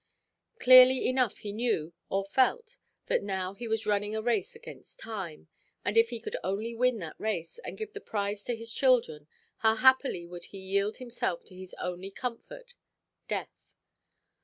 [0.57, 5.47] Clearly enough he knew, or felt, that now he was running a race against time;
[5.85, 9.27] and if he could only win that race, and give the prize to his children,
[9.57, 13.75] how happily would he yield himself to his only comfort—death.